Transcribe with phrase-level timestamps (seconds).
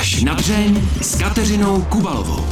[0.00, 2.44] Až na dřeň s Kateřinou Kubalovou.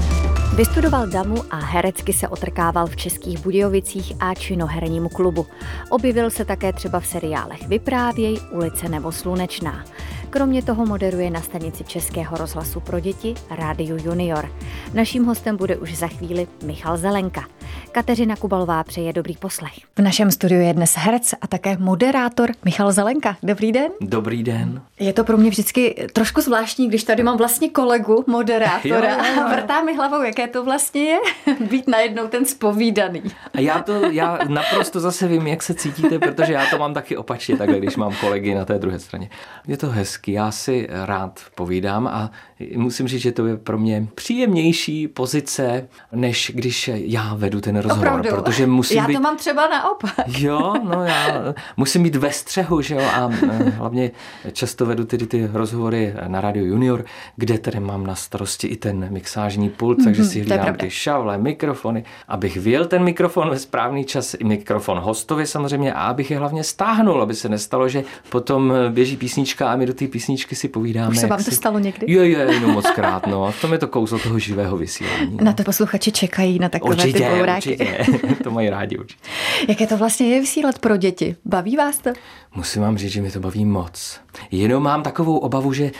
[0.57, 5.47] Vystudoval damu a herecky se otrkával v Českých Budějovicích a činohernímu klubu.
[5.91, 9.85] Objevil se také třeba v seriálech Vyprávěj, Ulice nebo Slunečná.
[10.31, 14.51] Kromě toho moderuje na stanici Českého rozhlasu pro děti Rádiu Junior.
[14.95, 17.45] Naším hostem bude už za chvíli Michal Zelenka.
[17.93, 19.73] Kateřina Kubalová přeje dobrý poslech.
[19.97, 23.37] V našem studiu je dnes herec a také moderátor Michal Zelenka.
[23.43, 23.91] Dobrý den.
[24.01, 24.83] Dobrý den.
[25.01, 29.35] Je to pro mě vždycky trošku zvláštní, když tady mám vlastně kolegu, moderátora jo, jo,
[29.37, 29.43] jo.
[29.43, 31.19] a vrtá mi hlavou, jaké to vlastně je
[31.71, 33.23] být najednou ten spovídaný.
[33.55, 37.17] A já to, já naprosto zase vím, jak se cítíte, protože já to mám taky
[37.17, 39.31] opačně takhle, když mám kolegy na té druhé straně.
[39.67, 42.31] Je to hezký, já si rád povídám a
[42.77, 48.07] musím říct, že to je pro mě příjemnější pozice, než když já vedu ten rozhovor.
[48.07, 48.29] Opravdu.
[48.31, 49.15] Protože musím já být...
[49.15, 50.13] to mám třeba naopak.
[50.39, 54.11] Jo, no já musím být ve střehu, že jo, a eh, hlavně
[54.53, 57.05] často vedu tedy ty rozhovory na Radio Junior,
[57.37, 61.39] kde tedy mám na starosti i ten mixážní pult, mm-hmm, takže si hlídám ty šavle,
[61.39, 66.39] mikrofony, abych vyjel ten mikrofon ve správný čas, i mikrofon hostovi samozřejmě, a abych je
[66.39, 70.69] hlavně stáhnul, aby se nestalo, že potom běží písnička a my do té písničky si
[70.69, 71.11] povídáme.
[71.11, 71.57] Už se vám to si...
[71.57, 72.13] stalo někdy?
[72.13, 73.55] Jo, jo, jenom moc krát, no.
[73.61, 75.37] Tom je to kouzlo toho živého vysílání.
[75.37, 75.45] No.
[75.45, 77.77] Na to posluchači čekají na takové určitě, ty bouráky.
[77.79, 79.23] Určitě, to mají rádi určitě.
[79.69, 81.37] Jaké to vlastně je vysílat pro děti?
[81.45, 82.11] Baví vás to?
[82.55, 84.21] Musím vám říct, že mi to baví moc.
[84.51, 85.91] Jenom mám takovou obavu, že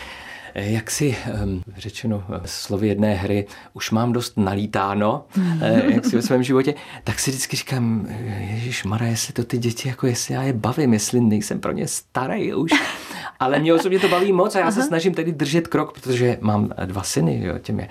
[0.55, 5.25] jak si um, řečeno eh, slovy jedné hry, už mám dost nalítáno,
[5.61, 8.07] eh, jak si ve svém životě, tak si vždycky říkám,
[8.39, 11.87] Ježíš Mara, jestli to ty děti, jako jestli já je bavím, jestli nejsem pro ně
[11.87, 12.71] starý už.
[13.39, 14.71] Ale mě osobně to baví moc a já Aha.
[14.71, 17.87] se snažím tedy držet krok, protože mám dva syny, jo, těm je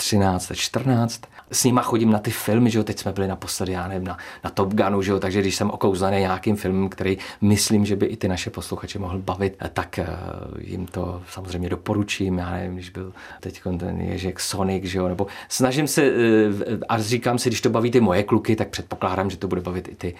[0.00, 3.72] 13 a 14 s nima chodím na ty filmy, že jo, teď jsme byli naposledy,
[3.72, 7.18] já nevím, na, na Top Gunu, že jo, takže když jsem okouzlený nějakým filmem, který
[7.40, 12.38] myslím, že by i ty naše posluchače mohl bavit, tak uh, jim to samozřejmě doporučím,
[12.38, 16.16] já nevím, když byl teď ten Ježek Sonic, že jo, nebo snažím se uh,
[16.88, 19.88] a říkám si, když to baví ty moje kluky, tak předpokládám, že to bude bavit
[19.88, 20.14] i ty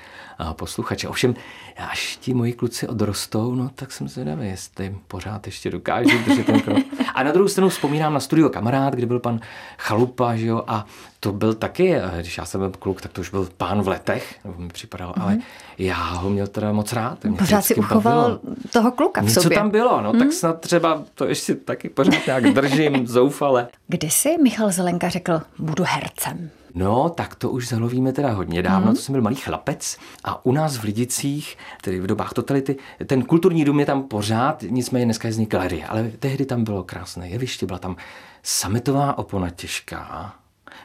[0.52, 1.08] posluchače.
[1.08, 1.34] Ovšem,
[1.76, 6.60] až ti moji kluci odrostou, no tak jsem zvědavý, jestli pořád ještě dokážu držet ten
[6.60, 6.78] krok.
[7.14, 9.40] A na druhou stranu vzpomínám na studio Kamarád, kde byl pan
[9.78, 10.86] Chalupa, že jo, a
[11.20, 14.34] to byl taky, když já jsem byl kluk, tak to už byl pán v letech,
[14.44, 15.22] nebo mi připadal, mm-hmm.
[15.22, 15.42] ale mhm.
[15.78, 17.18] já ho měl teda moc rád.
[17.38, 18.40] Pořád si uchoval bavilo.
[18.72, 19.58] toho kluka v Něco sobě.
[19.58, 20.18] tam bylo, no, mm-hmm.
[20.18, 20.32] tak mhm.
[20.32, 23.68] snad třeba to ještě taky pořád nějak držím zoufale.
[23.88, 26.50] Kdy si Michal Zelenka řekl, budu hercem?
[26.74, 28.94] No, tak to už zalovíme teda hodně dávno, mm.
[28.96, 32.76] to jsem byl malý chlapec a u nás v Lidicích, tedy v dobách totality,
[33.06, 36.64] ten kulturní dům je tam pořád, nicméně dneska je z ní galerie, ale tehdy tam
[36.64, 37.96] bylo krásné jeviště, byla tam
[38.42, 40.34] sametová opona těžká,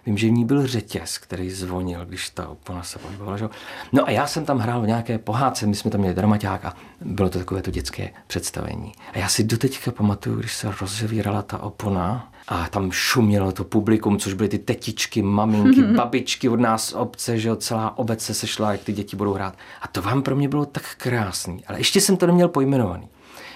[0.05, 3.37] Vím, že v ní byl řetěz, který zvonil, když ta opona se pohybovala.
[3.37, 3.49] Že?
[3.91, 6.73] No a já jsem tam hrál v nějaké pohádce, my jsme tam měli dramaťák a
[7.01, 8.91] bylo to takové to dětské představení.
[9.13, 14.19] A já si doteďka pamatuju, když se rozevírala ta opona a tam šumělo to publikum,
[14.19, 18.71] což byly ty tetičky, maminky, babičky od nás obce, že jo, celá obec se sešla,
[18.71, 19.57] jak ty děti budou hrát.
[19.81, 21.63] A to vám pro mě bylo tak krásný.
[21.67, 23.07] Ale ještě jsem to neměl pojmenovaný.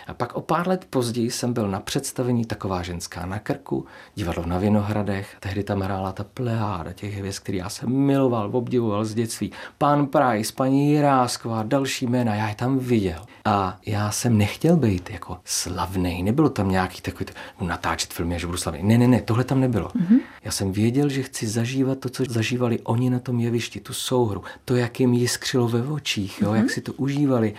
[0.09, 4.45] A pak o pár let později jsem byl na představení Taková ženská na krku, divadlo
[4.45, 9.13] na Vinohradech, tehdy tam hrála ta plejáda těch hvězd, který já jsem miloval, obdivoval z
[9.13, 9.51] dětství.
[9.77, 13.21] Pán Price, paní Jirásková, další jména, já je tam viděl.
[13.45, 18.45] A já jsem nechtěl být jako slavný, nebylo tam nějaký takový, to, natáčet filmy, že
[18.45, 18.83] budu slavný.
[18.83, 19.87] Ne, ne, ne, tohle tam nebylo.
[19.87, 20.19] Mm-hmm.
[20.43, 24.43] Já jsem věděl, že chci zažívat to, co zažívali oni na tom jevišti, tu souhru,
[24.65, 26.55] to, jak jim jiskřilo ve očích, jo, mm-hmm.
[26.55, 27.53] jak si to užívali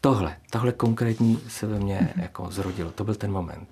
[0.00, 2.90] tohle, tahle konkrétní se ve mně jako zrodilo.
[2.90, 3.68] To byl ten moment.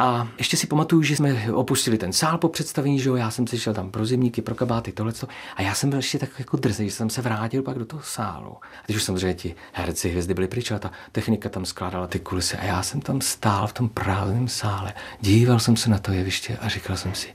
[0.00, 3.46] A ještě si pamatuju, že jsme opustili ten sál po představení, že jo, já jsem
[3.46, 5.28] si šel tam pro zimníky, pro kabáty, tohleto.
[5.56, 8.02] A já jsem byl ještě tak jako drzý, že jsem se vrátil pak do toho
[8.02, 8.56] sálu.
[8.56, 12.18] A teď už samozřejmě ti herci, hvězdy byli pryč, a ta technika tam skládala ty
[12.18, 12.56] kulisy.
[12.56, 16.56] A já jsem tam stál v tom prázdném sále, díval jsem se na to jeviště
[16.60, 17.28] a říkal jsem si,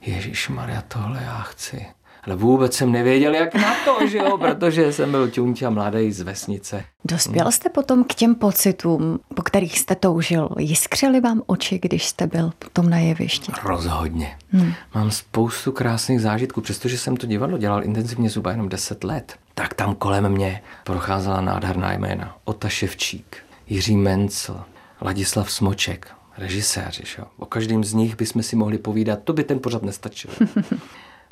[0.00, 1.86] Ježíš Maria, tohle já chci
[2.22, 5.30] ale vůbec jsem nevěděl, jak na to, že jo, protože jsem byl
[5.66, 6.84] a mladý z vesnice.
[7.04, 10.48] Dospěl jste potom k těm pocitům, po kterých jste toužil?
[10.58, 13.52] Jiskřili vám oči, když jste byl potom na jevišti?
[13.64, 14.38] Rozhodně.
[14.50, 14.72] Hmm.
[14.94, 19.74] Mám spoustu krásných zážitků, přestože jsem to divadlo dělal intenzivně zhruba jenom 10 let, tak
[19.74, 22.36] tam kolem mě procházela nádherná jména.
[22.44, 23.36] Ota Ševčík,
[23.66, 24.64] Jiří Mencel,
[25.00, 26.08] Ladislav Smoček,
[26.38, 27.02] režiséři.
[27.06, 27.22] Že?
[27.36, 30.30] O každém z nich bychom si mohli povídat, to by ten pořad nestačil.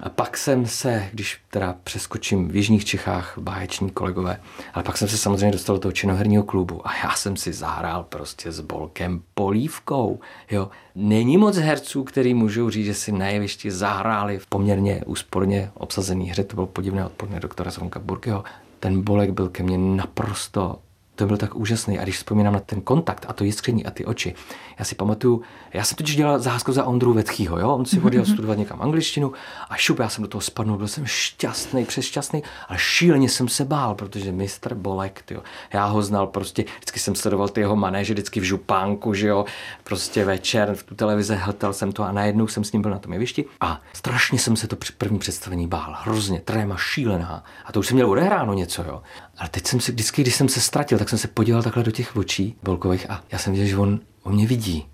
[0.02, 4.40] A pak jsem se, když teda přeskočím v Jižních Čechách, báječní kolegové,
[4.74, 8.02] ale pak jsem se samozřejmě dostal do toho činoherního klubu a já jsem si zahrál
[8.08, 10.20] prostě s Bolkem Polívkou.
[10.50, 10.70] Jo.
[10.94, 16.30] Není moc herců, který můžou říct, že si na jevišti zahráli v poměrně úsporně obsazený
[16.30, 16.44] hře.
[16.44, 18.44] To bylo podivné odpoledne doktora Zvonka Burkeho.
[18.80, 20.78] Ten Bolek byl ke mně naprosto
[21.20, 21.98] to byl tak úžasný.
[21.98, 24.34] A když vzpomínám na ten kontakt a to jiskření a ty oči,
[24.78, 27.74] já si pamatuju, já jsem totiž dělal zásku za Ondru Vetchýho, jo?
[27.74, 29.32] on si odjel studovat někam angličtinu
[29.68, 33.64] a šup, já jsem do toho spadnul, byl jsem šťastný, přešťastný, ale šíleně jsem se
[33.64, 38.14] bál, protože mistr Bolek, tyjo, já ho znal prostě, vždycky jsem sledoval ty jeho manéže,
[38.14, 39.44] vždycky v župánku, že jo,
[39.84, 42.98] prostě večer v tu televize hltal jsem to a najednou jsem s ním byl na
[42.98, 47.72] tom jevišti a strašně jsem se to při první představení bál, hrozně, tréma šílená a
[47.72, 49.02] to už jsem měl odehráno něco, jo.
[49.40, 51.90] Ale teď jsem si vždycky, když jsem se ztratil, tak jsem se podíval takhle do
[51.90, 54.86] těch očí Bolkových a já jsem viděl, že on, on mě vidí.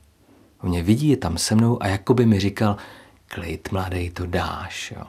[0.63, 2.77] On mě vidí, je tam se mnou a jakoby mi říkal,
[3.27, 4.93] klid, mladý, to dáš.
[4.97, 5.03] Jo.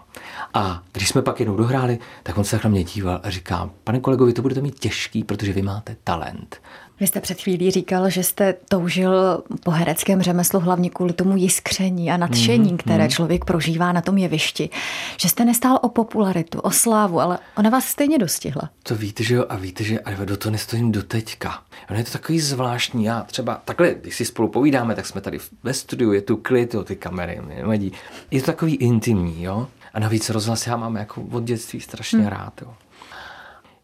[0.53, 3.99] A když jsme pak jednou dohráli, tak on se na mě díval a říká, pane
[3.99, 6.61] kolegovi, to budete mít těžký, protože vy máte talent.
[6.99, 12.11] Vy jste před chvílí říkal, že jste toužil po hereckém řemeslu hlavně kvůli tomu jiskření
[12.11, 13.09] a nadšení, mm, které mm.
[13.09, 14.69] člověk prožívá na tom jevišti.
[15.17, 18.69] Že jste nestál o popularitu, o slávu, ale ona vás stejně dostihla.
[18.83, 21.63] To víte, že jo, a víte, že ale do toho nestojím do teďka.
[21.89, 23.03] Ono je to takový zvláštní.
[23.03, 26.73] Já třeba takhle, když si spolu povídáme, tak jsme tady ve studiu, je tu klid,
[26.73, 27.91] jo, ty kamery, nevadí.
[28.31, 29.67] Je to takový intimní, jo.
[29.93, 32.27] A navíc rozhlas já mám jako od dětství strašně mm.
[32.27, 32.73] rád, jo.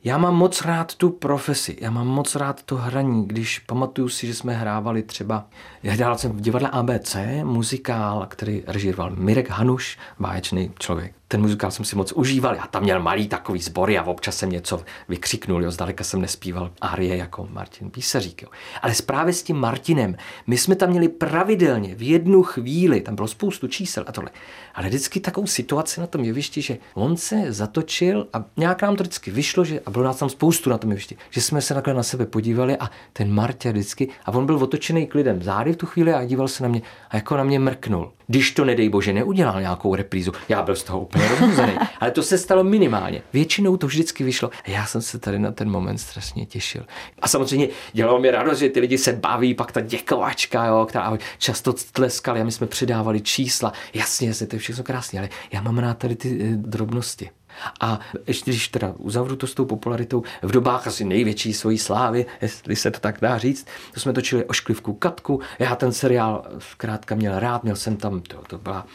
[0.05, 4.27] Já mám moc rád tu profesi, já mám moc rád to hraní, když pamatuju si,
[4.27, 5.45] že jsme hrávali třeba,
[5.83, 11.71] já hrál jsem v divadle ABC, muzikál, který režíroval Mirek Hanuš, báječný člověk ten muzikál
[11.71, 12.56] jsem si moc užíval.
[12.56, 15.71] Já tam měl malý takový sbory a občas jsem něco vykřiknul, jo.
[15.71, 18.41] zdaleka jsem nespíval arie jako Martin Písařík.
[18.41, 18.50] Jo.
[18.81, 20.15] Ale právě s tím Martinem,
[20.47, 24.30] my jsme tam měli pravidelně v jednu chvíli, tam bylo spoustu čísel a tohle,
[24.75, 29.03] ale vždycky takovou situaci na tom jevišti, že on se zatočil a nějak nám to
[29.03, 31.94] vždycky vyšlo, že, a bylo nás tam spoustu na tom jevišti, že jsme se takhle
[31.94, 35.86] na sebe podívali a ten Martě vždycky, a on byl otočený klidem zády v tu
[35.86, 38.12] chvíli a díval se na mě a jako na mě mrknul.
[38.28, 41.74] Když to, nedej bože, neudělal nějakou reprízu, já byl z toho úplně rozbuzený.
[42.00, 43.22] Ale to se stalo minimálně.
[43.34, 44.50] Většinou to vždycky vyšlo.
[44.66, 46.86] A já jsem se tady na ten moment strašně těšil.
[47.22, 51.18] A samozřejmě dělalo mi radost, že ty lidi se baví, pak ta děkovačka, jo, která
[51.38, 53.74] často tleskali a my jsme předávali čísla.
[53.94, 57.30] Jasně, to je všechno krásné, ale já mám rád tady ty eh, drobnosti.
[57.79, 62.25] A ještě když teda uzavřu to s tou popularitou, v dobách asi největší svojí slávy,
[62.41, 67.15] jestli se to tak dá říct, to jsme točili Ošklivku Katku, já ten seriál zkrátka
[67.15, 68.85] měl rád, měl jsem tam, to, to byla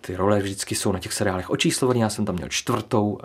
[0.00, 2.00] ty role vždycky jsou na těch seriálech očíslované.
[2.00, 3.18] Já jsem tam měl čtvrtou uh,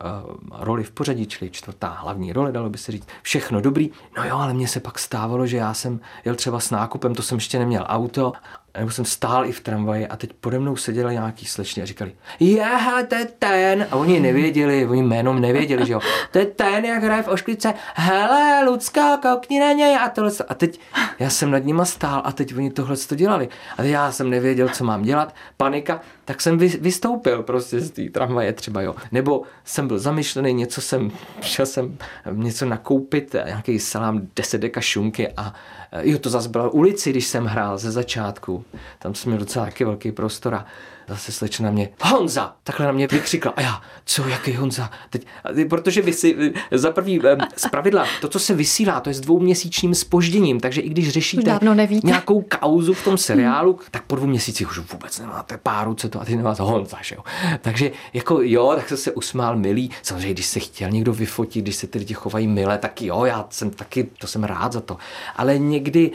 [0.52, 3.08] roli v pořadí, čili čtvrtá hlavní role, dalo by se říct.
[3.22, 3.92] Všechno dobrý.
[4.18, 7.24] No jo, ale mně se pak stávalo, že já jsem jel třeba s nákupem, to
[7.24, 8.34] jsem ještě neměl auto,
[8.78, 12.12] nebo jsem stál i v tramvaji a teď pode mnou seděli nějaký slečny a říkali,
[12.40, 12.66] je,
[13.08, 13.88] to je ten.
[13.92, 16.00] A oni nevěděli, oni jménom nevěděli, že jo.
[16.32, 17.74] To je ten, jak hraje v ošklice.
[17.96, 19.98] Hele, Lucka, koukni na něj.
[19.98, 20.32] A, tohle.
[20.48, 20.80] a teď
[21.20, 23.50] já jsem nad nima stál a teď oni tohle to dělali.
[23.78, 25.36] A já jsem nevěděl, co mám dělat.
[25.58, 26.02] Panika
[26.32, 28.96] tak jsem vystoupil prostě z té tramvaje třeba, jo.
[29.12, 31.12] Nebo jsem byl zamyšlený, něco jsem,
[31.42, 31.98] šel jsem
[32.32, 35.54] něco nakoupit, nějaký salám, deset deka šunky a
[36.02, 38.66] jo, to zase byla ulici, když jsem hrál ze začátku.
[39.00, 40.66] Tam jsem měl docela taky velký prostor a
[41.12, 43.54] zase slečna na mě, Honza, takhle na mě vykřikla.
[43.56, 44.90] A já, co, jaký Honza?
[45.10, 45.26] Teď,
[45.70, 47.22] protože vy si, za prvý,
[47.58, 51.60] z pravidla, to, co se vysílá, to je s dvouměsíčním spožděním, takže i když řešíte
[52.04, 56.22] nějakou kauzu v tom seriálu, tak po dvou měsících už vůbec nemáte páru, co to
[56.22, 57.24] a ty nemáte Honza, že jo.
[57.62, 59.92] Takže jako jo, tak se se usmál milý.
[60.02, 63.48] Samozřejmě, když se chtěl někdo vyfotit, když se ty lidi chovají milé, tak jo, já
[63.50, 64.98] jsem taky, to jsem rád za to.
[65.36, 66.12] Ale někdy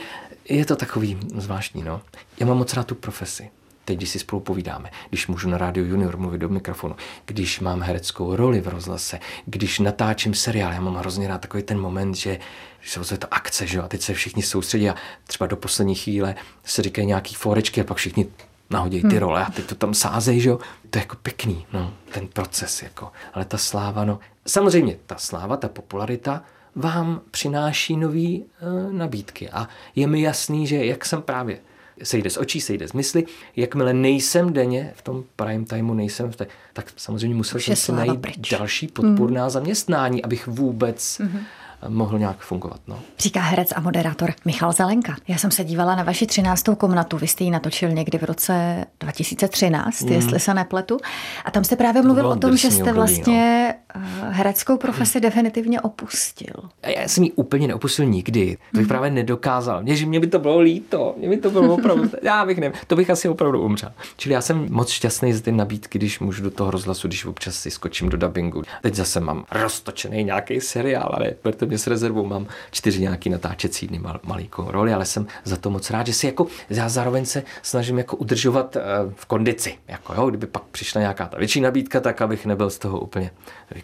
[0.48, 2.00] je to takový zvláštní, no.
[2.40, 3.50] Já mám moc rád tu profesi
[3.86, 6.96] teď, když si spolu povídáme, když můžu na rádiu Junior mluvit do mikrofonu,
[7.26, 11.80] když mám hereckou roli v rozhlase, když natáčím seriál, já mám hrozně rád takový ten
[11.80, 12.38] moment, že
[12.80, 14.94] když se ozve ta akce, že jo, a teď se všichni soustředí a
[15.26, 16.34] třeba do poslední chvíle
[16.64, 18.26] se říkají nějaký forečky a pak všichni
[18.70, 19.18] nahodí ty hmm.
[19.18, 20.58] role a teď to tam sázej, že jo.
[20.90, 23.12] To je jako pěkný, no, ten proces, jako.
[23.34, 26.42] Ale ta sláva, no, samozřejmě ta sláva, ta popularita
[26.74, 31.58] vám přináší nové uh, nabídky a je mi jasný, že jak jsem právě
[32.02, 33.24] sejde z očí, sejde z mysli.
[33.56, 37.92] Jakmile nejsem denně v tom prime timeu, nejsem v té, tak samozřejmě musel jsem si
[37.92, 38.50] najít pryč.
[38.50, 39.50] další podpůrná mm.
[39.50, 41.40] zaměstnání, abych vůbec mm-hmm
[41.88, 42.80] mohl nějak fungovat.
[42.86, 42.98] No.
[43.18, 45.16] Říká herec a moderátor Michal Zelenka.
[45.28, 46.64] Já jsem se dívala na vaši 13.
[46.78, 50.12] komnatu, vy jste ji natočil někdy v roce 2013, mm.
[50.12, 50.98] jestli se nepletu.
[51.44, 53.85] A tam jste právě mluvil o tom, že jste období, vlastně no.
[54.30, 56.54] Hereckou profesi definitivně opustil.
[56.96, 58.56] Já jsem ji úplně neopustil nikdy.
[58.56, 58.88] To bych mm.
[58.88, 59.82] právě nedokázal.
[59.82, 61.14] Mě, že mě by to bylo líto.
[61.18, 62.10] Mě by to bylo opravdu.
[62.22, 63.92] já bych ne, to bych asi opravdu umřel.
[64.16, 67.54] Čili já jsem moc šťastný z ty nabídky, když můžu do toho rozhlasu, když občas
[67.54, 68.62] si skočím do dubbingu.
[68.82, 73.98] Teď zase mám roztočený nějaký seriál, ale hodně s rezervou, mám čtyři nějaký natáčecí dny
[73.98, 77.42] mal, malíkou roli, ale jsem za to moc rád, že si jako, já zároveň se
[77.62, 82.00] snažím jako udržovat uh, v kondici, jako jo, kdyby pak přišla nějaká ta větší nabídka,
[82.00, 83.30] tak abych nebyl z toho úplně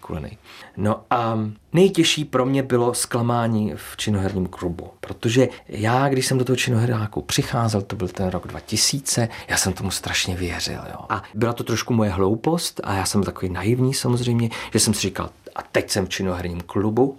[0.02, 0.38] vykulený.
[0.76, 1.38] No a
[1.73, 7.23] nejtěžší pro mě bylo zklamání v činoherním klubu, protože já, když jsem do toho činoheráku
[7.23, 10.80] přicházel, to byl ten rok 2000, já jsem tomu strašně věřil.
[10.90, 11.06] Jo.
[11.09, 15.00] A byla to trošku moje hloupost a já jsem takový naivní samozřejmě, že jsem si
[15.00, 17.18] říkal, a teď jsem v činoherním klubu,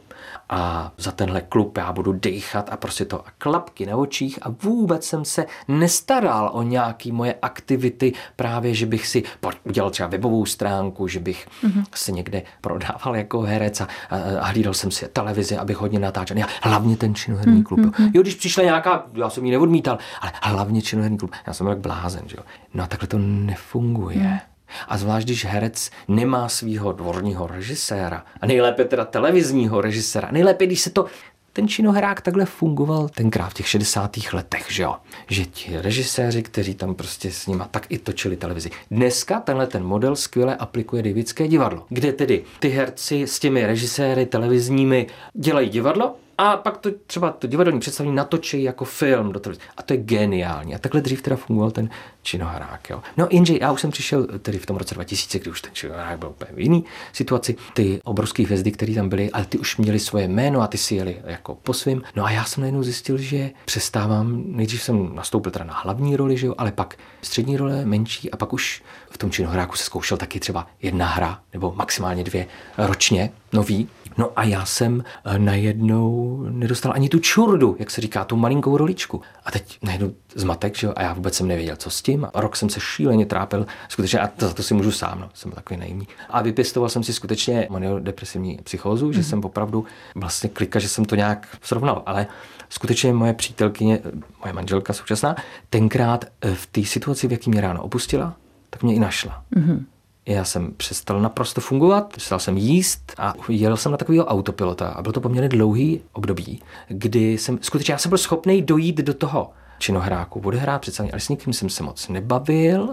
[0.53, 4.49] a za tenhle klub já budu dechat a prostě to a klapky na očích a
[4.49, 9.23] vůbec jsem se nestaral o nějaký moje aktivity, právě, že bych si
[9.63, 11.83] udělal třeba webovou stránku, že bych mm-hmm.
[11.95, 16.37] se někde prodával jako herec a, a, a hlídal jsem si televizi, abych hodně natáčel.
[16.37, 17.63] Já, hlavně ten činoherní mm-hmm.
[17.63, 17.79] klub.
[17.79, 18.11] Mm-hmm.
[18.13, 21.31] Jo, když přišla nějaká, já jsem ji neodmítal, ale hlavně činoherní klub.
[21.47, 22.43] Já jsem jak blázen, že jo.
[22.73, 24.17] No a takhle to nefunguje.
[24.17, 24.52] Mm.
[24.87, 30.81] A zvlášť, když herec nemá svého dvorního režiséra, a nejlépe teda televizního režiséra, nejlépe, když
[30.81, 31.05] se to
[31.53, 34.17] ten činohrák takhle fungoval tenkrát v těch 60.
[34.33, 34.95] letech, že jo?
[35.27, 38.69] Že ti režiséři, kteří tam prostě s nima tak i točili televizi.
[38.91, 44.25] Dneska tenhle ten model skvěle aplikuje Davidské divadlo, kde tedy ty herci s těmi režiséry
[44.25, 49.65] televizními dělají divadlo a pak to třeba to divadelní představení natočí jako film do televize.
[49.77, 50.75] A to je geniální.
[50.75, 51.89] A takhle dřív teda fungoval ten
[52.21, 52.89] činohrák.
[52.89, 53.03] Jo.
[53.17, 56.19] No jenže já už jsem přišel tedy v tom roce 2000, kdy už ten činohrák
[56.19, 57.55] byl úplně v jiný situaci.
[57.73, 60.95] Ty obrovské hvězdy, které tam byly, ale ty už měli svoje jméno a ty si
[60.95, 62.01] jeli jako po svým.
[62.15, 66.37] No a já jsem najednou zjistil, že přestávám, nejdřív jsem nastoupil teda na hlavní roli,
[66.37, 70.17] že jo, ale pak střední role, menší a pak už v tom činohráku se zkoušel
[70.17, 72.47] taky třeba jedna hra nebo maximálně dvě
[72.77, 73.89] ročně nový.
[74.17, 78.77] No a já jsem eh, najednou nedostal ani tu čurdu, jak se říká, tu malinkou
[78.77, 79.21] roličku.
[79.45, 82.27] A teď najednou zmatek, že jo, a já vůbec jsem nevěděl, co s tím.
[82.33, 85.51] A rok jsem se šíleně trápil, skutečně, a to, to si můžu sám, no, jsem
[85.51, 86.07] takový naivní.
[86.29, 89.13] A vypěstoval jsem si skutečně maniodepresivní psychózu, mm-hmm.
[89.13, 89.29] že mhm.
[89.29, 92.03] jsem opravdu vlastně klika, že jsem to nějak srovnal.
[92.05, 92.27] Ale
[92.69, 93.99] skutečně moje přítelkyně,
[94.41, 95.35] moje manželka současná,
[95.69, 98.35] tenkrát eh, v té situaci, v jaký mě ráno opustila,
[98.69, 99.43] tak mě i našla.
[99.55, 99.85] Mm-hmm.
[100.25, 105.01] Já jsem přestal naprosto fungovat, přestal jsem jíst a jel jsem na takového autopilota a
[105.01, 109.51] byl to poměrně dlouhý období, kdy jsem, skutečně já jsem byl schopný dojít do toho
[109.79, 112.89] činohráku, odehrát představení, ale s nikým jsem se moc nebavil,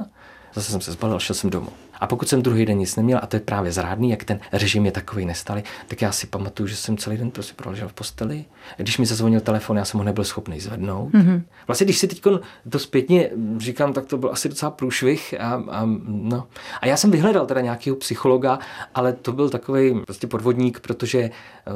[0.55, 1.71] zase jsem se zbalil, šel jsem domů.
[2.01, 4.87] A pokud jsem druhý den nic neměl, a to je právě zrádný, jak ten režim
[4.87, 8.45] je takový nestalý, tak já si pamatuju, že jsem celý den prostě proležel v posteli.
[8.77, 11.13] Když mi zazvonil telefon, já jsem ho nebyl schopný zvednout.
[11.13, 11.43] Mm-hmm.
[11.67, 12.23] Vlastně, když si teď
[12.71, 15.35] to zpětně říkám, tak to byl asi docela průšvih.
[15.41, 16.47] A, a, no.
[16.81, 18.59] a já jsem vyhledal teda nějakého psychologa,
[18.95, 21.31] ale to byl takový prostě podvodník, protože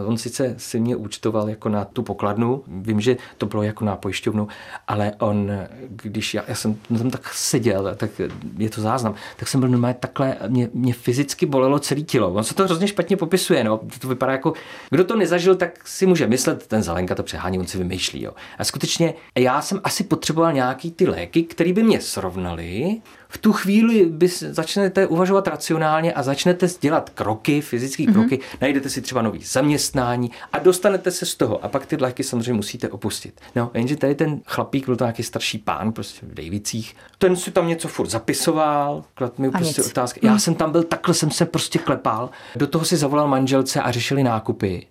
[0.07, 3.97] on sice si mě účtoval jako na tu pokladnu, vím, že to bylo jako na
[3.97, 4.49] pojišťovnu,
[4.89, 5.51] ale on,
[5.87, 8.11] když já, já jsem tam tak seděl, tak
[8.59, 12.33] je to záznam, tak jsem byl normálně tak takhle mě, mě fyzicky bolelo celý tělo.
[12.33, 13.81] On se to hrozně špatně popisuje, no.
[13.99, 14.53] To vypadá jako,
[14.91, 18.33] kdo to nezažil, tak si může myslet, ten Zelenka to přehání, on si vymýšlí, jo.
[18.59, 23.01] A skutečně já jsem asi potřeboval nějaký ty léky, které by mě srovnaly
[23.35, 28.13] v tu chvíli by začnete uvažovat racionálně a začnete dělat kroky, fyzické mm-hmm.
[28.13, 31.65] kroky, najdete si třeba nový zaměstnání a dostanete se z toho.
[31.65, 33.41] A pak ty léky samozřejmě musíte opustit.
[33.57, 37.51] No, jenže tady ten chlapík byl to nějaký starší pán, prostě v Davicích, ten si
[37.51, 39.93] tam něco furt zapisoval, klad mi prostě nic.
[40.05, 40.27] Otázky.
[40.27, 42.31] Já jsem tam byl, takhle jsem se prostě klepal.
[42.57, 44.87] Do toho si zavolal manželce a řešili nákupy.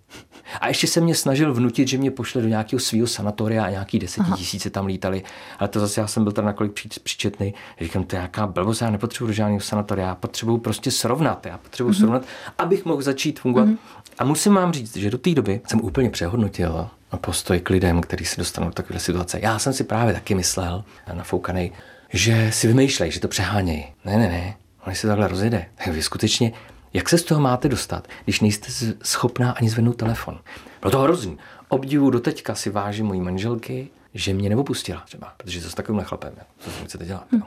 [0.62, 4.00] A ještě se mě snažil vnutit, že mě pošle do nějakého svého sanatoria a nějaký
[4.00, 5.24] desetitisíce tam lítali.
[5.60, 7.54] Ale to zase já jsem byl tam nakolik příčetný.
[7.82, 11.46] Říkám, to je nějaká blbost, já nepotřebuji do žádného sanatoria, já potřebuji prostě srovnat.
[11.46, 11.98] Já potřebuji mm-hmm.
[11.98, 12.26] srovnat,
[12.58, 13.68] abych mohl začít fungovat.
[13.68, 13.78] Mm-hmm.
[14.20, 18.26] A musím vám říct, že do té doby jsem úplně přehodnotil postoj k lidem, kteří
[18.26, 19.40] se dostanou do takové situace.
[19.42, 21.72] Já jsem si právě taky myslel, nafoukanej,
[22.10, 23.86] že si vymýšlej, že to přehánějí.
[24.06, 24.56] Ne, ne, ne,
[24.88, 25.66] oni se takhle rozjede.
[25.76, 26.54] Tak vy skutečně
[26.94, 28.68] jak se z toho máte dostat, když nejste
[29.04, 30.40] schopná ani zvednout telefon?
[30.82, 31.38] Bylo to hrozný.
[31.70, 36.00] Obdivu do teďka si vážím mojí manželky, že mě neopustila třeba, protože to s takovým
[36.00, 37.26] nechlapem, co si chcete dělat.
[37.32, 37.42] Hm.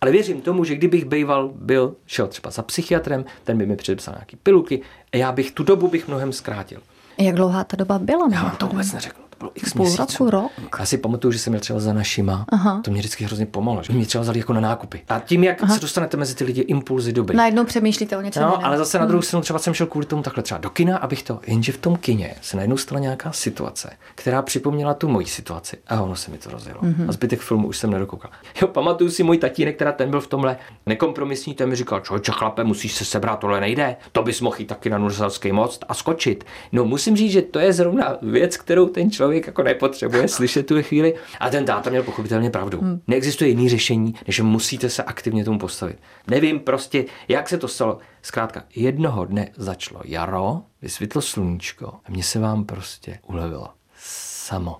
[0.00, 4.14] Ale věřím tomu, že kdybych býval, byl, šel třeba za psychiatrem, ten by mi předepsal
[4.14, 4.82] nějaký pilulky
[5.12, 6.80] a já bych tu dobu bych mnohem zkrátil.
[7.18, 8.28] Jak dlouhá ta doba byla?
[8.32, 10.24] Já vám to vůbec neřeknu bylo x Půl měsíců.
[10.24, 10.76] roku, rok?
[10.78, 12.44] Já si pamatuju, že jsem měl třeba za našima.
[12.52, 12.80] Aha.
[12.84, 13.82] To mě vždycky hrozně pomohlo.
[13.82, 15.00] Že mě třeba vzali jako na nákupy.
[15.08, 15.74] A tím, jak Aha.
[15.74, 17.36] se dostanete mezi ty lidi, impulzy dobrý.
[17.36, 18.42] Najednou přemýšlíte o něčem.
[18.42, 19.22] No, ale zase na druhou hmm.
[19.22, 21.96] stranu třeba jsem šel kvůli tomu takhle třeba do kina, abych to, jenže v tom
[21.96, 25.76] kině se najednou stala nějaká situace, která připomněla tu moji situaci.
[25.88, 26.80] A ono se mi to rozjelo.
[26.80, 27.08] Mm-hmm.
[27.08, 28.30] A zbytek filmu už jsem nedokoukal.
[28.62, 30.56] Jo, pamatuju si můj tatínek, která ten byl v tomhle
[30.86, 33.96] nekompromisní, ten mi říkal, člověče chlape, musíš se sebrat, tohle nejde.
[34.12, 36.44] To bys mohl jít taky na Nurzelský most a skočit.
[36.72, 40.66] No musím říct, že to je zrovna věc, kterou ten člověk jako nepotřebuje potřebuje slyšet
[40.66, 41.14] tu chvíli.
[41.40, 42.80] A ten táta měl pochopitelně pravdu.
[42.80, 43.00] Hmm.
[43.06, 45.98] Neexistuje jiný řešení, než že musíte se aktivně tomu postavit.
[46.26, 47.98] Nevím prostě, jak se to stalo.
[48.22, 53.68] Zkrátka, jednoho dne začalo jaro, vysvětlo sluníčko a mě se vám prostě ulevilo.
[53.96, 54.76] Samo.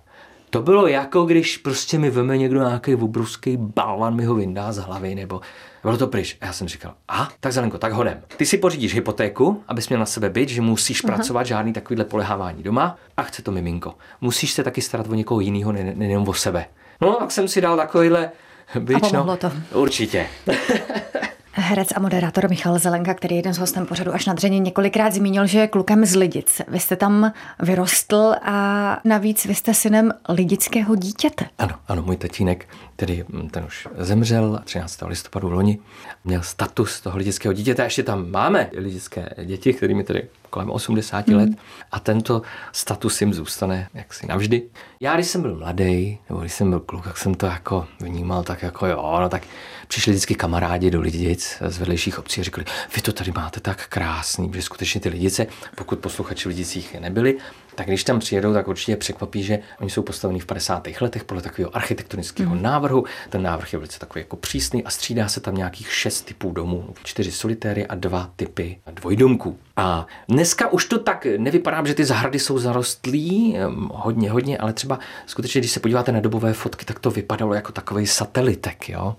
[0.51, 4.79] To bylo jako když prostě mi veme někdo nějaký obrovský balvan, mi ho vyndá z
[4.79, 5.41] hlavy, nebo
[5.83, 6.37] bylo to pryč.
[6.41, 8.23] A já jsem říkal, a tak Zelenko, tak hodem.
[8.37, 11.07] Ty si pořídíš hypotéku, abys měl na sebe byt, že musíš uh-huh.
[11.07, 13.95] pracovat, žádný takovýhle polehávání doma a chce to miminko.
[14.21, 16.67] Musíš se taky starat o někoho jiného, nejenom o sebe.
[17.01, 18.31] No, tak jsem si dal takovýhle
[18.79, 19.37] byč, a no.
[19.37, 19.53] to.
[19.73, 20.27] Určitě.
[21.61, 25.13] Herec a moderátor Michal Zelenka, který je jeden z hostem pořadu až na dřeně, několikrát
[25.13, 26.63] zmínil, že je klukem z Lidic.
[26.69, 31.45] Vy jste tam vyrostl a navíc vy jste synem lidického dítěte.
[31.59, 32.69] Ano, ano, můj tatínek,
[33.01, 35.03] který hm, ten už zemřel 13.
[35.07, 35.79] listopadu v loni,
[36.25, 37.83] měl status toho lidického dítěte.
[37.83, 41.35] Ještě tam máme lidické děti, kterými tedy kolem 80 mm.
[41.35, 41.51] let
[41.93, 42.43] a tento
[42.73, 44.63] status jim zůstane jaksi navždy.
[45.01, 48.43] Já, když jsem byl mladý, nebo když jsem byl kluk, tak jsem to jako vnímal
[48.43, 49.43] tak jako jo, no tak
[49.89, 52.65] přišli vždycky kamarádi do Lidic z vedlejších obcí a říkali,
[52.97, 57.39] vy to tady máte tak krásný, že skutečně ty Lidice, pokud posluchači v Lidicích nebyli,
[57.75, 60.89] tak když tam přijedou, tak určitě překvapí, že oni jsou postaveni v 50.
[61.01, 62.63] letech podle takového architektonického mm.
[62.63, 63.05] návrhu.
[63.31, 66.95] Ten návrh je velice takový jako přísný a střídá se tam nějakých šest typů domů,
[67.05, 69.59] čtyři solitéry a dva typy dvojdomků.
[69.77, 73.57] A dneska už to tak nevypadá, že ty zahrady jsou zarostlí
[73.93, 77.73] hodně, hodně, ale třeba skutečně, když se podíváte na dobové fotky, tak to vypadalo jako
[77.73, 79.17] takový satelitek, jo.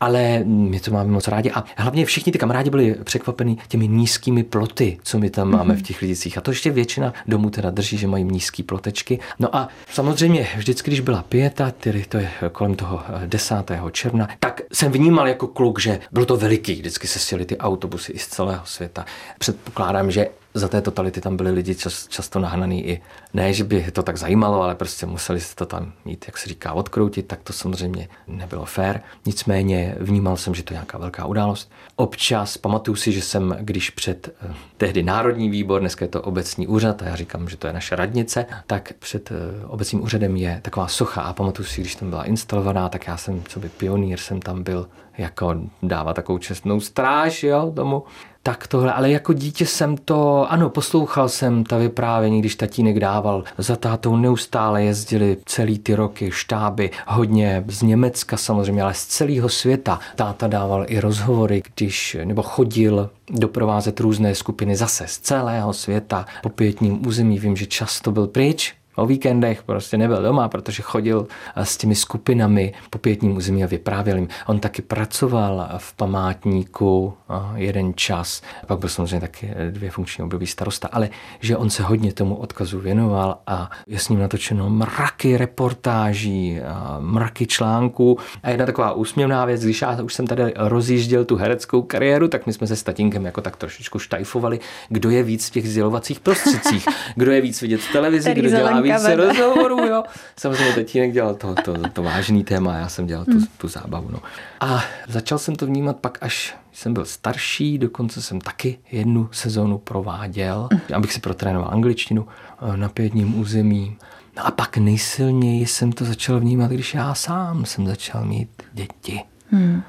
[0.00, 4.42] Ale my to máme moc rádi a hlavně všichni ty kamarádi byli překvapení těmi nízkými
[4.42, 6.38] ploty, co my tam máme v těch lidicích.
[6.38, 9.18] A to ještě většina domů teda drží, že mají nízké plotečky.
[9.38, 13.54] No a samozřejmě vždycky, když byla pěta, tedy to je kolem toho 10.
[13.90, 18.12] června, tak jsem vnímal jako kluk, že bylo to veliký, vždycky se sjeli ty autobusy
[18.12, 19.04] i z celého světa.
[19.38, 23.00] Předpokládám, že za té totality tam byli lidi čas, často nahnaný i,
[23.34, 26.48] ne, že by to tak zajímalo, ale prostě museli se to tam mít, jak se
[26.48, 29.00] říká, odkroutit, tak to samozřejmě nebylo fér.
[29.26, 31.70] Nicméně vnímal jsem, že to je nějaká velká událost.
[31.96, 36.66] Občas pamatuju si, že jsem, když před eh, tehdy Národní výbor, dneska je to obecní
[36.66, 40.60] úřad, a já říkám, že to je naše radnice, tak před eh, obecním úřadem je
[40.62, 44.18] taková socha a pamatuju si, když tam byla instalovaná, tak já jsem, co by pionýr,
[44.18, 44.88] jsem tam byl
[45.18, 48.02] jako dává takovou čestnou stráž jo, tomu
[48.42, 53.44] tak tohle, ale jako dítě jsem to, ano, poslouchal jsem ta vyprávění, když tatínek dával
[53.58, 59.48] za tátou neustále jezdili celý ty roky štáby, hodně z Německa samozřejmě, ale z celého
[59.48, 59.98] světa.
[60.16, 66.48] Táta dával i rozhovory, když, nebo chodil doprovázet různé skupiny zase z celého světa po
[66.48, 67.38] pětním území.
[67.38, 71.94] Vím, že často byl pryč, o víkendech prostě nebyl doma, protože chodil eh, s těmi
[71.94, 74.28] skupinami po pětním území a vyprávěl jim.
[74.46, 80.24] On taky pracoval v památníku eh, jeden čas, pak byl samozřejmě taky eh, dvě funkční
[80.24, 81.08] období starosta, ale
[81.40, 86.58] že on se hodně tomu odkazu věnoval a je s ním natočeno mraky reportáží,
[87.00, 88.18] mraky článků.
[88.42, 92.46] A jedna taková úsměvná věc, když já už jsem tady rozjížděl tu hereckou kariéru, tak
[92.46, 96.20] my jsme se s tatínkem jako tak trošičku štajfovali, kdo je víc v těch sdělovacích
[96.20, 100.02] prostředcích, kdo je víc vidět v televizi, kdo dělá více rozhovorů, jo.
[100.36, 103.46] Samozřejmě tatínek dělal to, to, to vážný téma, já jsem dělal tu, hmm.
[103.58, 104.08] tu zábavu.
[104.10, 104.18] No.
[104.60, 109.78] A začal jsem to vnímat pak až jsem byl starší, dokonce jsem taky jednu sezónu
[109.78, 110.80] prováděl, hmm.
[110.94, 112.26] abych si protrénoval angličtinu
[112.62, 113.96] eh, na pětním území.
[114.36, 119.22] No a pak nejsilněji jsem to začal vnímat, když já sám jsem začal mít děti.
[119.50, 119.82] Hmm.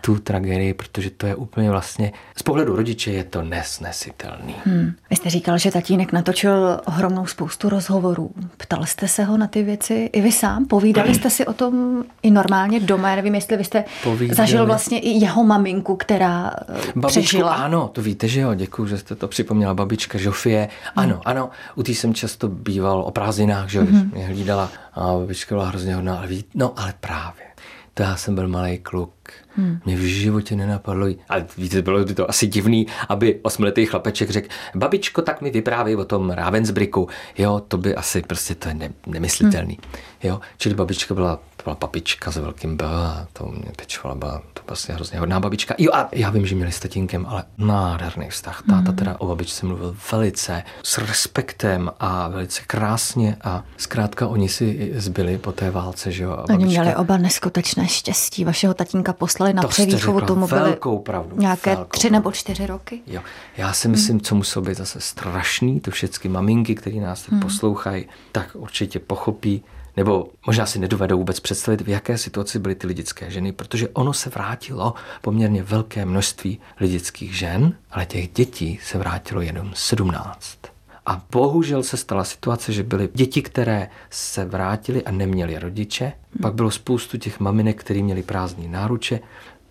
[0.00, 4.54] Tu tragédii, protože to je úplně vlastně, z pohledu rodiče je to nesnesitelný.
[4.64, 4.92] Hmm.
[5.10, 8.30] Vy jste říkal, že tatínek natočil ohromnou spoustu rozhovorů.
[8.56, 10.66] Ptal jste se ho na ty věci i vy sám?
[10.66, 13.10] Povídali jste si o tom i normálně doma?
[13.10, 14.36] Já nevím, jestli vy jste Povídali.
[14.36, 17.54] zažil vlastně i jeho maminku, která eh, Babičku, přežila.
[17.54, 19.74] Ano, to víte, že jo, děkuji, že jste to připomněla.
[19.74, 21.22] Babička Žofie, ano, hmm.
[21.24, 24.10] ano, u té jsem často býval o prázdninách, že jo, hmm.
[24.14, 27.49] mě hlídala a babička byla hrozně hodná, ale ví, no ale právě
[27.94, 29.12] to já jsem byl malý kluk.
[29.56, 29.80] Hmm.
[29.84, 34.48] Mě v životě nenapadlo, ale víte, bylo by to asi divný, aby osmiletý chlapeček řekl,
[34.74, 37.08] babičko, tak mi vyprávěj o tom Ravensbricku.
[37.38, 39.78] Jo, to by asi prostě to je ne, nemyslitelný.
[39.82, 40.02] Hmm.
[40.22, 42.84] Jo, čili babička byla, to byla papička s velkým B
[43.32, 45.74] to mě pečovala, byla to vlastně hrozně hodná babička.
[45.78, 48.62] Jo a já vím, že měli s tatínkem, ale nádherný vztah.
[48.62, 48.96] Táta hmm.
[48.96, 55.38] teda o babičce mluvil velice s respektem a velice krásně a zkrátka oni si zbyli
[55.38, 56.32] po té válce, že jo.
[56.32, 58.44] A babička, oni měli oba neskutečné štěstí.
[58.44, 62.14] Vašeho tatínka poslali na převýchovu, tomu byly velkou pravdu, nějaké velkou tři pravdu.
[62.14, 63.00] nebo čtyři roky.
[63.06, 63.20] Jo.
[63.56, 64.20] Já si myslím, hmm.
[64.20, 67.40] co muselo být zase strašný, to všechny maminky, které nás teď hmm.
[67.40, 69.62] poslouchají, tak určitě pochopí,
[70.00, 74.12] nebo možná si nedovedou vůbec představit, v jaké situaci byly ty lidické ženy, protože ono
[74.12, 80.58] se vrátilo poměrně velké množství lidických žen, ale těch dětí se vrátilo jenom 17.
[81.06, 86.12] A bohužel se stala situace, že byly děti, které se vrátily a neměly rodiče.
[86.42, 89.20] Pak bylo spoustu těch maminek, které měly prázdné náruče.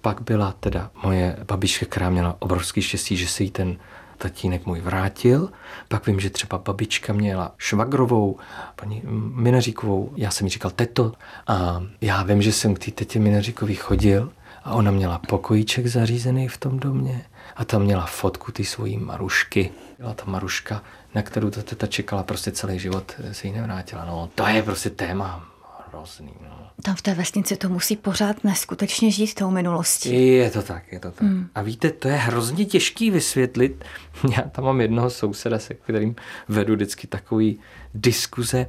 [0.01, 3.77] Pak byla teda moje babička, která měla obrovský štěstí, že se jí ten
[4.19, 5.49] tatínek můj vrátil.
[5.87, 8.37] Pak vím, že třeba babička měla švagrovou,
[8.75, 9.01] paní
[9.33, 11.11] Minaříkovou, já jsem jí říkal teto.
[11.47, 14.31] A já vím, že jsem k té tetě Minaříkový chodil
[14.63, 19.71] a ona měla pokojíček zařízený v tom domě a tam měla fotku ty svojí Marušky.
[19.99, 20.83] Byla ta Maruška,
[21.15, 24.05] na kterou ta teta čekala prostě celý život, se jí nevrátila.
[24.05, 25.45] No, to je prostě téma
[25.89, 26.33] hrozný.
[26.41, 26.69] No.
[26.83, 30.27] Tam v té vesnici to musí pořád neskutečně žít tou minulostí.
[30.35, 31.21] Je to tak, je to tak.
[31.21, 31.49] Hmm.
[31.55, 33.85] A víte, to je hrozně těžký vysvětlit.
[34.37, 36.15] Já tam mám jednoho souseda, se kterým
[36.47, 37.59] vedu vždycky takový
[37.93, 38.65] diskuze.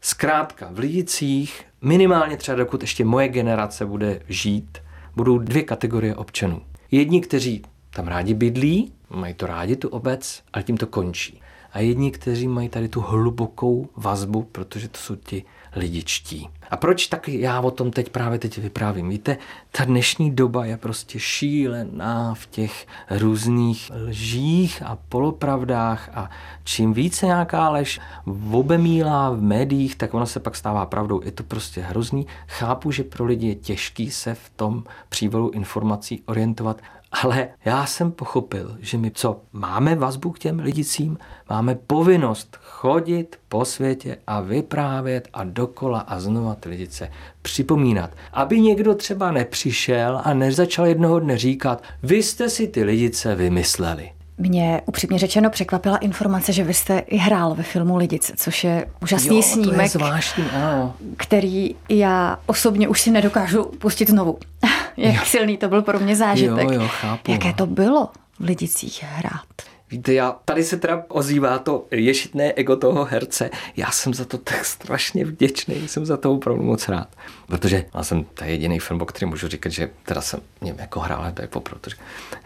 [0.00, 4.78] Zkrátka, v Lidicích minimálně třeba dokud ještě moje generace bude žít,
[5.16, 6.62] budou dvě kategorie občanů.
[6.90, 11.40] Jedni, kteří tam rádi bydlí, mají to rádi tu obec, ale tím to končí.
[11.72, 15.44] A jedni, kteří mají tady tu hlubokou vazbu, protože to jsou ti
[15.76, 16.48] lidičtí.
[16.70, 19.08] A proč taky já o tom teď právě teď vyprávím?
[19.08, 19.36] Víte,
[19.70, 26.30] ta dnešní doba je prostě šílená v těch různých lžích a polopravdách a
[26.64, 28.00] čím více nějaká lež
[28.50, 31.20] obemílá v médiích, tak ona se pak stává pravdou.
[31.24, 32.26] Je to prostě hrozný.
[32.48, 36.80] Chápu, že pro lidi je těžký se v tom přívalu informací orientovat,
[37.12, 41.18] ale já jsem pochopil, že my co, máme vazbu k těm lidicím,
[41.50, 47.10] máme povinnost chodit po světě a vyprávět a dokola a znova ty lidice
[47.42, 48.10] připomínat.
[48.32, 54.10] Aby někdo třeba nepřišel a nezačal jednoho dne říkat, vy jste si ty lidice vymysleli.
[54.38, 58.86] Mě upřímně řečeno překvapila informace, že vy jste i hrál ve filmu Lidice, což je
[59.02, 60.94] úžasný jo, snímek, to je zvláštní, ano.
[61.16, 64.38] který já osobně už si nedokážu pustit znovu.
[64.96, 65.20] Jak jo.
[65.24, 66.70] silný to byl pro mě zážitek.
[66.70, 67.32] Jo, jo, chápu.
[67.32, 68.08] Jaké to bylo
[68.40, 69.71] v Lidicích hrát?
[69.92, 73.50] Víte, já, tady se teda ozývá to ješitné ego toho herce.
[73.76, 77.08] Já jsem za to tak strašně vděčný, jsem za to opravdu moc rád.
[77.46, 81.00] Protože já jsem to jediný film, o kterém můžu říkat, že teda jsem něm jako
[81.00, 81.96] hrál jako protože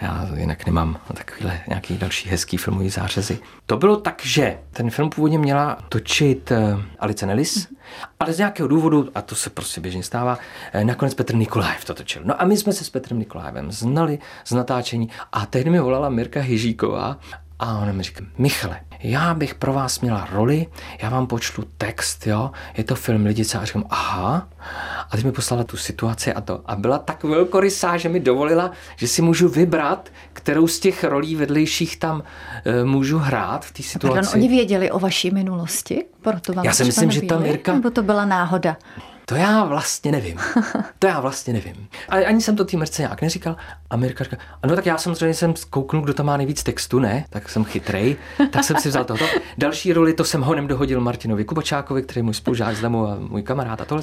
[0.00, 3.38] já jinak nemám takovýhle nějaký další hezký filmový zářezy.
[3.66, 7.76] To bylo tak, že ten film původně měla točit uh, Alice Nellis, mm.
[8.20, 10.38] ale z nějakého důvodu, a to se prostě běžně stává,
[10.74, 12.22] uh, nakonec Petr Nikolajev to točil.
[12.24, 16.08] No a my jsme se s Petrem Nikolajevem znali z natáčení a tehdy mi volala
[16.08, 17.18] Mirka Hyžíková
[17.58, 20.66] a ona mi říká, Michale, já bych pro vás měla roli,
[21.02, 24.48] já vám počtu text, jo, je to film Lidice a říkám, aha,
[25.10, 26.60] a teď mi poslala tu situaci a to.
[26.66, 31.36] A byla tak velkorysá, že mi dovolila, že si můžu vybrat, kterou z těch rolí
[31.36, 32.22] vedlejších tam
[32.64, 34.14] e, můžu hrát v té situaci.
[34.14, 36.04] Pardon, oni věděli o vaší minulosti?
[36.20, 37.74] Proto vám já si myslím, že ta Mirka...
[37.74, 38.76] Nebo to byla náhoda?
[39.28, 40.38] To já vlastně nevím.
[40.98, 41.88] To já vlastně nevím.
[42.08, 43.56] Ale ani jsem to tým Mirce nějak neříkal.
[43.90, 47.24] A Mirka říká, ano, tak já samozřejmě jsem kouknul, kdo tam má nejvíc textu, ne?
[47.30, 48.16] Tak jsem chytrej,
[48.50, 49.24] tak jsem si vzal toto.
[49.58, 53.16] Další roli, to jsem honem dohodil Martinovi Kubačákovi, který je můj spolužák z Damu a
[53.18, 54.02] můj kamarád a tohle.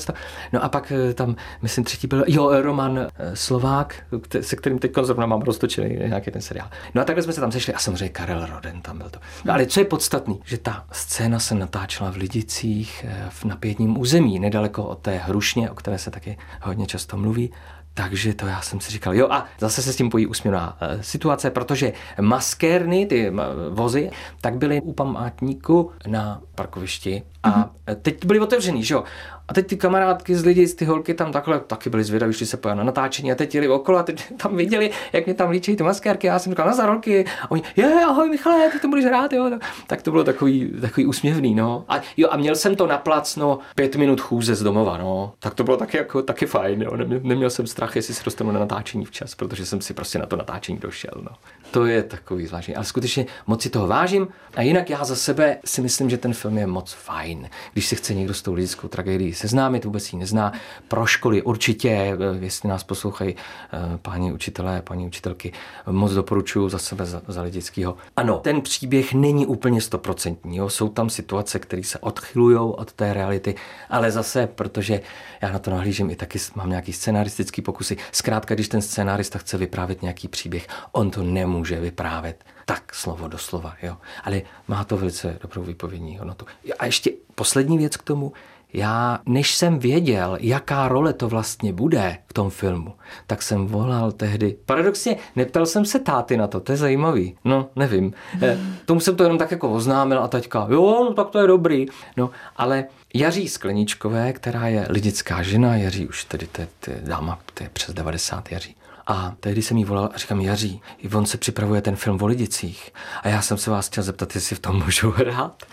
[0.54, 3.96] No a pak eh, tam, myslím, třetí byl, jo, Roman eh, Slovák,
[4.42, 6.70] se kterým teď zrovna mám roztočený nějaký ten seriál.
[6.94, 9.20] No a takhle jsme se tam sešli a samozřejmě Karel Roden tam byl to.
[9.46, 13.98] No ale co je podstatný, že ta scéna se natáčela v Lidicích, eh, v napětním
[13.98, 17.52] území, nedaleko od té té hrušně, o které se taky hodně často mluví.
[17.94, 21.04] Takže to já jsem si říkal, jo a zase se s tím pojí úsměvná e,
[21.04, 23.32] situace, protože maskérny, ty
[23.70, 27.96] vozy, tak byly u památníku na parkovišti a mm-hmm.
[28.02, 29.04] teď byly otevřený, že jo.
[29.54, 32.58] Teď ty kamarádky z lidí, z ty holky tam takhle taky byly zvědaví, že se
[32.58, 35.76] pojeli na natáčení a teď jeli okolo a teď tam viděli, jak mě tam líčí
[35.76, 36.28] ty maskérky.
[36.28, 37.26] Já jsem říkal, na zarolky.
[37.42, 39.52] A oni, je, ahoj Michale, ty to budeš hrát, jo.
[39.88, 41.86] Tak to bylo takový, takový úsměvný, no.
[41.90, 43.04] A jo, a měl jsem to na
[43.38, 45.34] no, pět minut chůze z domova, no.
[45.40, 46.98] Tak to bylo taky, jako, taky fajn, jo.
[46.98, 50.26] Neměl, neměl jsem strach, jestli se dostanu na natáčení včas, protože jsem si prostě na
[50.26, 51.32] to natáčení došel, no.
[51.72, 52.76] To je takový zvláštní.
[52.76, 54.28] Ale skutečně moc si toho vážím.
[54.56, 57.50] A jinak já za sebe si myslím, že ten film je moc fajn.
[57.74, 60.54] Když se chce někdo s tou lidskou tragédií seznámit, vůbec ji nezná,
[60.88, 65.52] pro školy určitě, eh, jestli nás poslouchají eh, páni učitelé, paní učitelky,
[65.92, 67.98] moc doporučuju za sebe, za, za lidického.
[68.16, 70.60] Ano, ten příběh není úplně stoprocentní.
[70.68, 73.56] Jsou tam situace, které se odchylují od té reality,
[73.90, 75.02] ale zase, protože
[75.42, 77.98] já na to nahlížím i taky mám nějaký scenaristický pokusy.
[78.12, 83.38] Zkrátka, když ten scenárista chce vyprávět nějaký příběh, on to nemůže vyprávět tak slovo do
[83.38, 83.98] slova, jo.
[84.24, 86.46] Ale má to velice dobrou výpovědní hodnotu.
[86.80, 88.34] A ještě poslední věc k tomu.
[88.74, 92.94] Já, než jsem věděl, jaká role to vlastně bude v tom filmu,
[93.28, 94.56] tak jsem volal tehdy.
[94.66, 97.36] Paradoxně, neptal jsem se táty na to, to je zajímavý.
[97.46, 98.14] No, nevím.
[98.42, 101.48] Eh, tomu jsem to jenom tak jako oznámil a taťka, jo, no tak to je
[101.48, 101.86] dobrý.
[102.18, 107.02] No, ale Jaří Skleničkové, která je lidická žena, Jaří už tedy to je, to je
[107.04, 108.76] dáma, to je přes 90 Jaří.
[109.08, 110.82] A tehdy jsem jí volal a říkám, Jaří,
[111.14, 112.94] on se připravuje ten film o lidicích.
[113.22, 115.64] A já jsem se vás chtěl zeptat, jestli v tom můžu hrát.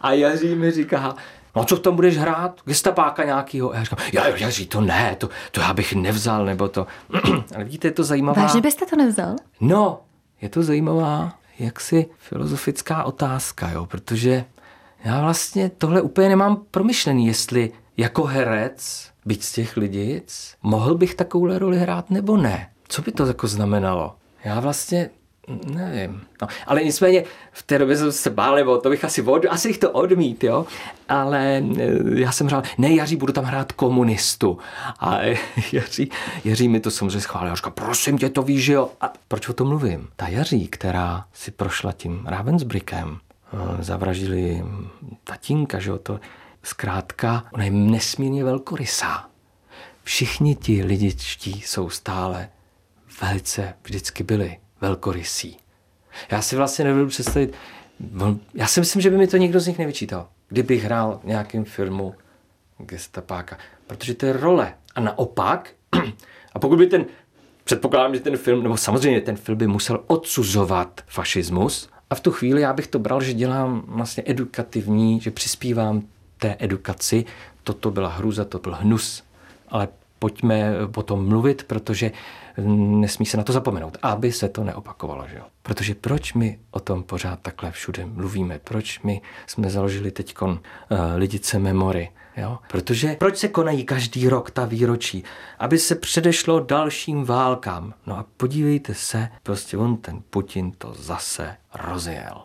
[0.00, 1.16] A Jaří mi říká,
[1.56, 2.60] no co v tom budeš hrát?
[2.64, 3.72] Gestapáka nějakýho?
[3.72, 6.86] A já říkám, já, Jaří, to ne, to, to já bych nevzal, nebo to.
[7.54, 8.42] Ale vidíte, je to zajímavá.
[8.42, 9.36] Vážně byste to nevzal?
[9.60, 10.00] No,
[10.40, 14.44] je to zajímavá jaksi filozofická otázka, jo, protože
[15.04, 21.14] já vlastně tohle úplně nemám promyšlený, jestli jako herec, byť z těch lidic, mohl bych
[21.14, 22.70] takovou roli hrát nebo ne.
[22.88, 24.14] Co by to jako znamenalo?
[24.44, 25.10] Já vlastně
[25.66, 26.22] Nevím.
[26.42, 29.68] No, ale nicméně v té době jsem se bál, nebo to bych asi, od, asi
[29.68, 30.66] bych to odmít, jo.
[31.08, 34.58] Ale eh, já jsem hrál, ne Jaří, budu tam hrát komunistu.
[35.00, 35.18] A
[35.72, 36.10] Jaří,
[36.44, 37.56] Jaří mi to samozřejmě schválil.
[37.56, 38.90] Říká, prosím tě, to víš, jo.
[39.00, 40.08] A proč o tom mluvím?
[40.16, 43.18] Ta Jaří, která si prošla tím Ravensbrickem,
[43.52, 44.64] eh, zavražili
[45.24, 46.20] tatínka, že jo, to
[46.62, 49.26] zkrátka, ona je nesmírně velkorysá.
[50.02, 52.48] Všichni ti lidičtí jsou stále
[53.20, 55.56] velice vždycky byli velkorysí.
[56.30, 57.54] Já si vlastně nebudu představit,
[58.54, 61.64] já si myslím, že by mi to někdo z nich nevyčítal, kdybych hrál v nějakém
[61.64, 62.14] filmu
[62.78, 64.74] gestapáka, protože to je role.
[64.94, 65.70] A naopak,
[66.52, 67.06] a pokud by ten,
[67.64, 72.30] předpokládám, že ten film, nebo samozřejmě ten film by musel odsuzovat fašismus, a v tu
[72.30, 76.02] chvíli já bych to bral, že dělám vlastně edukativní, že přispívám
[76.38, 77.24] té edukaci.
[77.62, 79.24] Toto byla hruza, to byl hnus.
[79.68, 79.88] Ale
[80.18, 82.10] pojďme potom mluvit, protože
[82.76, 85.24] nesmí se na to zapomenout, aby se to neopakovalo.
[85.28, 85.44] Že jo?
[85.62, 88.58] Protože proč my o tom pořád takhle všude mluvíme?
[88.64, 90.58] Proč my jsme založili teď uh,
[91.16, 92.10] lidice memory?
[92.36, 92.58] Jo?
[92.70, 95.24] Protože proč se konají každý rok ta výročí?
[95.58, 97.94] Aby se předešlo dalším válkám.
[98.06, 102.42] No a podívejte se, prostě on ten Putin to zase rozjel.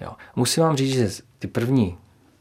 [0.00, 0.12] Jo?
[0.36, 1.98] Musím vám říct, že ty první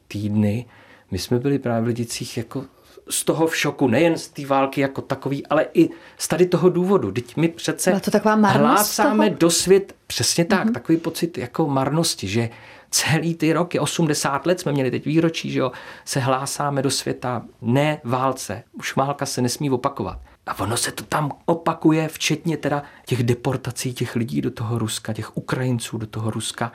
[0.08, 0.66] týdny
[1.12, 2.66] my jsme byli právě v Lidicích jako
[3.10, 6.70] z toho v šoku, nejen z té války jako takový, ale i z tady toho
[6.70, 7.12] důvodu.
[7.12, 9.38] Teď my přece to taková hlásáme toho?
[9.40, 10.74] do svět, přesně tak, mm-hmm.
[10.74, 12.50] takový pocit jako marnosti, že
[12.92, 15.72] celý ty roky, 80 let jsme měli teď výročí, že jo,
[16.06, 18.64] se hlásáme do světa ne válce.
[18.74, 20.20] Už válka se nesmí opakovat.
[20.48, 25.14] A ono se to tam opakuje, včetně teda těch deportací těch lidí do toho Ruska,
[25.14, 26.72] těch Ukrajinců do toho Ruska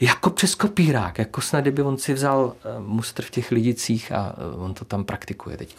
[0.00, 4.34] jako přes kopírák, jako snad kdyby on si vzal eh, mustr v těch lidicích a
[4.38, 5.76] eh, on to tam praktikuje teď.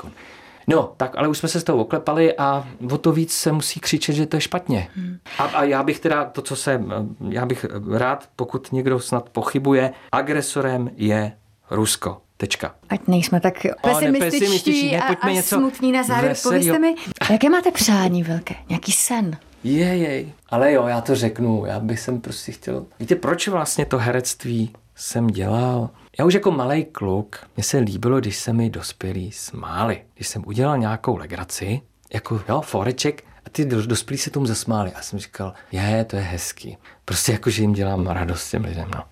[0.67, 3.79] No, tak ale už jsme se z toho oklepali a o to víc se musí
[3.79, 4.87] křičet, že to je špatně.
[4.95, 5.17] Hmm.
[5.37, 9.29] A, a já bych teda, to, co jsem, eh, já bych rád, pokud někdo snad
[9.29, 11.31] pochybuje, agresorem je
[11.69, 12.21] Rusko.
[12.39, 12.75] Tečka.
[12.89, 16.35] Ať nejsme tak pesimističtí, pesimističtí a, a něco smutní na závěr.
[16.43, 16.95] Povězte mi,
[17.29, 18.55] jaké máte přání velké?
[18.69, 19.37] Nějaký sen?
[19.63, 20.33] Jej, jej.
[20.49, 21.65] Ale jo, já to řeknu.
[21.65, 22.85] Já bych jsem prostě chtěl...
[22.99, 25.89] Víte, proč vlastně to herectví jsem dělal?
[26.19, 30.01] Já už jako malý kluk, mně se líbilo, když se mi dospělí smáli.
[30.15, 31.81] Když jsem udělal nějakou legraci,
[32.13, 34.91] jako jo, foreček, a ty dospělí se tomu zasmáli.
[34.93, 36.77] A jsem říkal, je, to je hezký.
[37.05, 38.91] Prostě jako, že jim dělám radost těm lidem.
[38.95, 39.03] No.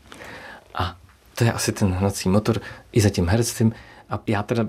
[0.76, 0.98] A
[1.36, 3.74] to je asi ten hnací motor i za tím herectvím.
[4.10, 4.68] A já teda,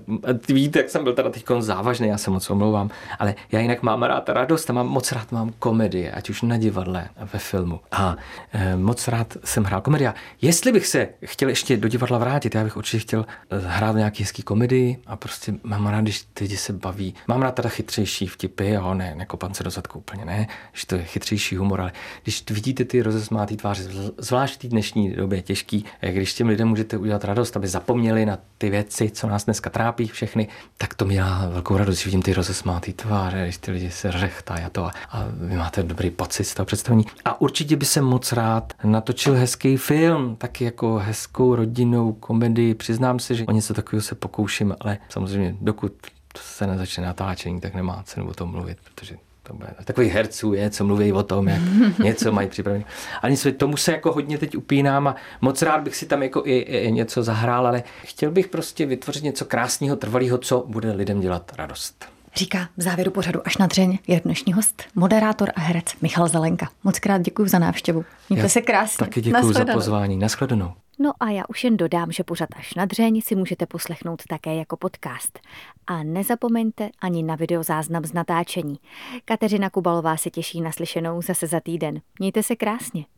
[0.49, 4.03] víte, jak jsem byl teda teď závažný, já se moc omlouvám, ale já jinak mám
[4.03, 7.81] rád radost a mám moc rád mám komedie, ať už na divadle, ve filmu.
[7.92, 8.16] A
[8.53, 10.14] e, moc rád jsem hrál komedie.
[10.42, 14.22] Jestli bych se chtěl ještě do divadla vrátit, já bych určitě chtěl eh, hrát nějaký
[14.22, 17.14] hezký komedii a prostě mám rád, když ty lidi se baví.
[17.29, 20.94] Mám rád teda chytřejší vtipy, jo, ne, nekopan se do zadku úplně, ne, že to
[20.94, 23.85] je chytřejší humor, ale když vidíte ty rozesmátý tváře,
[24.18, 28.70] zvlášť v dnešní době těžký, když těm lidem můžete udělat radost, aby zapomněli na ty
[28.70, 32.93] věci, co nás dneska trápí všechny, tak to mi dělá velkou radost, vidím ty rozesmátý
[32.93, 36.55] tváře, když ty lidi se řechtají a to a, a vy máte dobrý pocit z
[36.55, 37.05] toho představení.
[37.25, 42.75] A určitě by se moc rád natočil hezký film, taky jako hezkou rodinnou komedii.
[42.75, 45.93] Přiznám se, že o něco takového se pokouším, ale samozřejmě dokud
[46.39, 50.71] se nezačne natáčení, tak nemá cenu o tom mluvit, protože to bude, takových herců je,
[50.71, 51.61] co mluví o tom, jak
[51.99, 52.85] něco mají připravené.
[53.23, 56.43] Ale nic, tomu se jako hodně teď upínám a moc rád bych si tam jako
[56.45, 61.21] i, i něco zahrál, ale chtěl bych prostě vytvořit něco krásného, trvalého, co bude lidem
[61.21, 62.05] dělat radost.
[62.35, 66.69] Říká v závěru pořadu až na dřeň je dnešní host, moderátor a herec Michal Zelenka.
[66.85, 68.05] Moc krát děkuji za návštěvu.
[68.31, 69.07] Mějte se krásně.
[69.07, 70.17] Taky děkuji za pozvání.
[70.17, 70.73] Naschledanou.
[70.99, 74.55] No a já už jen dodám, že pořad až na dřeň si můžete poslechnout také
[74.55, 75.39] jako podcast.
[75.87, 78.77] A nezapomeňte ani na videozáznam z natáčení.
[79.25, 82.01] Kateřina Kubalová se těší na slyšenou zase za týden.
[82.19, 83.07] Mějte se krásně.